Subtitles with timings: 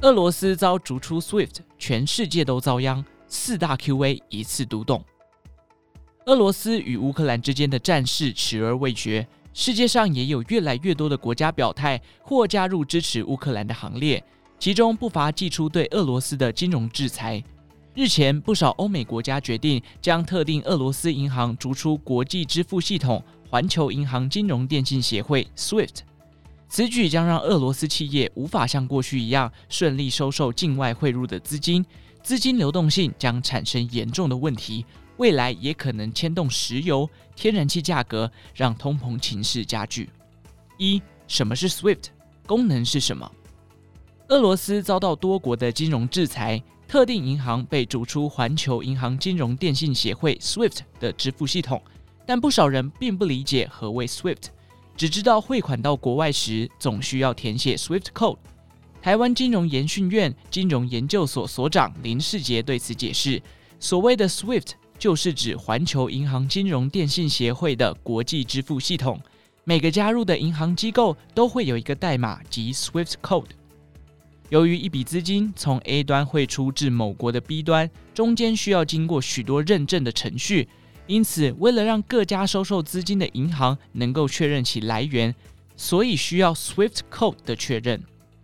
[0.00, 5.04] 俄罗斯遭逐出 SWIFT，全世界都遭殃，四大 QA 一次独动。
[6.26, 14.22] 俄罗斯与乌克兰之间的战事迟而未决，世界上也有越来越多的国家表态或加入支持乌克兰的行列，
[14.56, 17.42] 其中不乏祭出对俄罗斯的金融制裁。
[17.92, 23.20] 日前，不少欧美国家决定将特定俄罗斯银行逐出国际支付系统
[23.50, 26.02] 环球银行金融电信协会 （SWIFT）。
[26.68, 31.84] 此举将让俄罗斯企业无法像过去一样顺利收受境外汇入的资金，
[32.22, 34.84] 资金流动性将产生严重的问题。
[35.16, 40.08] 未来也可能牵动石油、天然气价格，让通膨情势加剧。
[40.76, 42.04] 一、什么是 SWIFT？
[42.46, 43.28] 功能是什么？
[44.28, 51.82] 俄罗斯遭到多国的金融制裁，特定银行被逐出环球银行金融电信协会 SWIFT 的支付系统。
[52.24, 54.44] 但不少人并不理解何谓 SWIFT，
[54.98, 58.36] 只知道汇款到国外时总需要填写 SWIFT code。
[59.00, 63.40] 台湾金融研训院金融研究所所长林世杰对此解释：
[63.78, 64.72] 所谓的 SWIFT。
[64.98, 69.20] 就是指环球银行金融电信协会的国际支付系统，
[69.62, 73.50] 每个加入的银行机构都会有一个代码即 SWIFT code。
[74.48, 80.68] 由于一笔资金从 A 端汇出至某国的 B 端，中间需要经过许多认证的程序，
[81.08, 85.34] 因此为了让各家收受资金的银行能够确认其来源，
[85.74, 88.00] 所以需要 SWIFT code 的确认，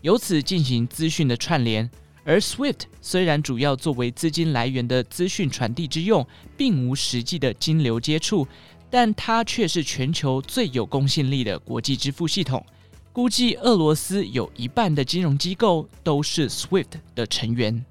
[0.00, 1.88] 由此进行资讯的串联。
[2.24, 8.48] 而 SWIFT 虽然主要作为资金来源的资讯传递之用，并无实际的金流接触，
[8.90, 12.64] 但它却是全球最有公信力的国际支付系统。
[13.12, 17.84] 估计俄罗斯有一半的金融机构都是 SWIFT 的成员。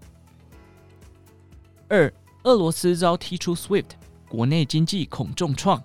[1.88, 2.12] 二、
[2.44, 3.86] 俄罗斯遭踢出 SWIFT，
[4.36, 5.82] 国内经济恐重创。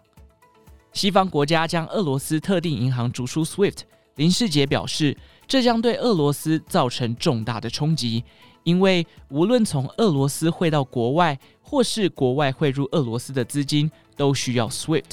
[0.92, 3.82] 西方国家将俄罗斯特定银行逐出 SWIFT。
[4.16, 8.24] 林世杰表示，这将对俄罗斯造成重大的冲击，
[8.64, 15.12] 因为无论从俄罗斯汇到国外，或是国外汇入俄罗斯的资金，都需要 SWIFT。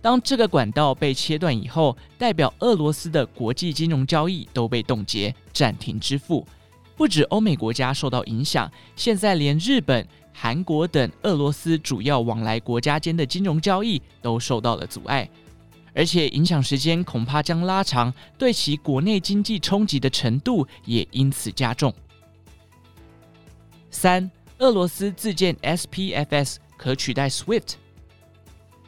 [0.00, 6.46] 当这个管道被切断以后，代表俄罗斯的国际金融交易都被冻结、暂停支付。
[6.96, 15.28] 不止欧美国家受到影响，现在连日本、韩国等俄罗斯主要往来国家间的金融交易都受到了阻碍。
[15.92, 21.92] 而且影响时间恐怕将拉长，对其国内经济冲击的程度也因此加重。
[23.90, 27.72] 三、俄罗斯自建 SPFS 可取代 SWIFT。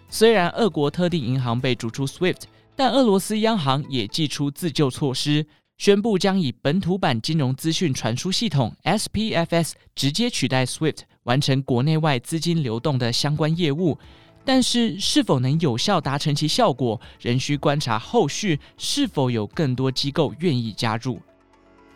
[0.09, 2.43] 虽然俄国特定银行被逐出 SWIFT，
[2.77, 5.45] 但俄罗斯央行也祭出自救措施，
[5.79, 13.99] 宣布将以本土版金融资讯传输系统 SPFS 直接取代 SWIFT，完成国内外资金流动的相关业务。
[14.45, 21.21] 但是，是否能有效达成其效果，仍需观察后续是否有更多机构愿意加入。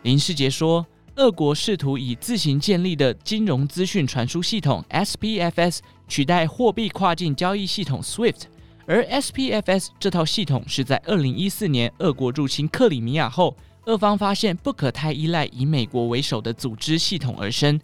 [0.03, 0.85] 林世杰说，
[1.17, 8.43] 俄国试图以自行建立的金融资讯传输系统 SPFS 取代货币跨境交易系统 SWIFT，
[8.85, 13.57] 而 SPFS 这套系统是在二零一四年俄国入侵克里米亚后，
[13.87, 17.77] 俄方发现不可太依赖以美国为首的组织系统而生。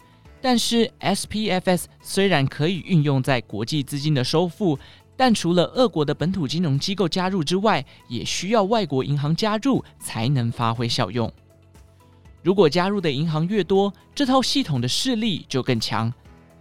[0.44, 4.78] 但是 SPFS 虽然可以运用在国际资金的收付，
[5.16, 11.32] 但除了俄国的本土金融机构加入之外，也需要外国银行加入才能发挥效用。
[12.42, 16.12] 如果加入的银行越多，这套系统的势力就更强。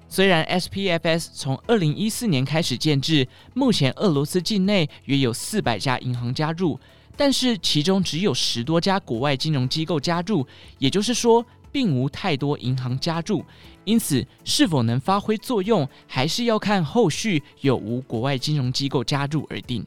[0.07, 6.79] 虽然 SPFS 从二零一四年开始建制，目前俄罗斯境内约有四百家银行加入，
[7.17, 10.47] 但是其中只有十多家国外金融机构加入，
[10.79, 13.43] 也就是说，并无太多银行加入，
[13.83, 19.85] 因此是否能发挥作用，还是要看后续有无国外金融机构加入而定。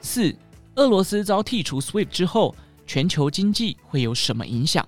[0.00, 0.36] 四、
[0.76, 2.54] 俄罗斯遭剔除 SWIFT 之后，
[2.86, 4.86] 全球经济会有什么影响？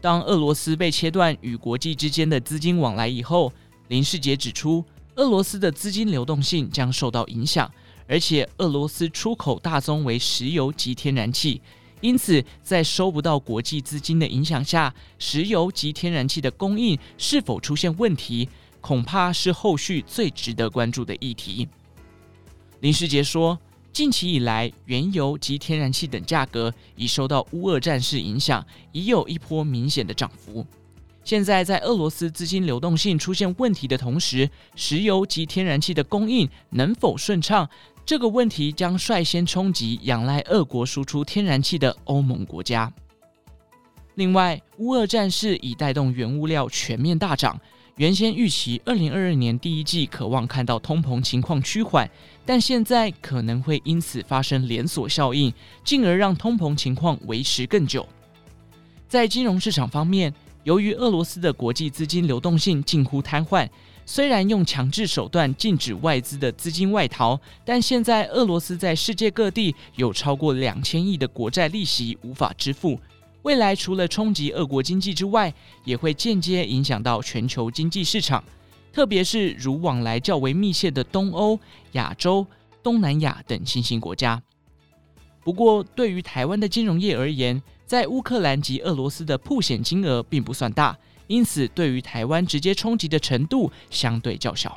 [0.00, 3.52] 当俄罗斯被切断与国际之间的资金往来以后，
[3.88, 4.84] 林世杰指出，
[5.16, 7.68] 俄罗斯的资金流动性将受到影响，
[8.06, 11.60] 而且俄罗斯出口大宗为石油及天然气。
[12.00, 18.48] 因此，在收不到国际资金的影响下，石油及天然气的供应是否出现问题，
[18.80, 21.66] 恐怕是后续最值得关注的议题。
[22.80, 23.58] 林世杰说，
[23.92, 30.66] 近期以来，原油及天然气等价格已受到乌俄战事影响，已有一波明显的涨幅。
[31.26, 37.68] 现在，在俄罗斯资金流动性出现问题的同时，石油及天然气的供应能否顺畅？
[38.04, 42.92] 这个问题将率先冲击仰赖俄国输出天然气的欧盟国家。
[44.14, 47.60] 另外，乌俄战事已带动原物料全面大涨。
[47.96, 52.08] 原先预期二零二二年第一季可望看到通膨情况趋缓，
[52.44, 55.52] 但现在可能会因此发生连锁效应，
[55.82, 58.06] 进而让通膨情况维持更久。
[59.08, 60.32] 在金融市场方面，
[60.66, 63.68] 由于俄罗斯的国际资金流动性近乎瘫痪，
[64.04, 72.98] 虽然用强制手段禁止外资的资金外逃，但现在俄罗斯在世界各地有超过两千亿的国债利息无法支付。
[73.42, 75.54] 未来除了冲击俄国经济之外，
[75.84, 78.42] 也会间接影响到全球经济市场，
[78.92, 81.56] 特别是如往来较为密切的东欧、
[81.92, 82.44] 亚洲、
[82.82, 84.42] 东南亚等新兴国家。
[85.46, 90.98] 不过，对于台湾的金融业而言，在乌克兰及俄罗斯的曝险金额并不算大，
[91.28, 94.76] 因此对于台湾直接冲击的程度相对较小。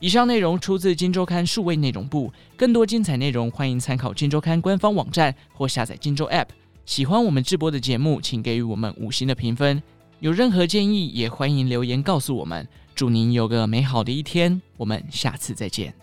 [0.00, 6.48] 以上内容出自《金周刊》数位内容部，更多精彩内容欢迎参考《金周刊》官方网站或下载《金周》App。
[6.84, 9.80] 喜欢我们直播的节目，请给予我们五星的评分。
[10.18, 12.66] 有任何建议，也欢迎留言告诉我们。
[12.92, 15.94] 祝您有个美好的一天，我们下次再见。